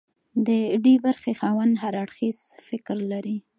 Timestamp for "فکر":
2.69-2.97